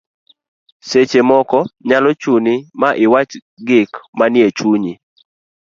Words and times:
seche 0.89 1.21
moko 1.29 1.59
nyalo 1.87 2.09
chuni 2.21 2.53
ma 2.79 2.89
iwach 3.05 3.31
gik 3.67 3.91
manie 4.17 4.47
chunyi 4.57 4.93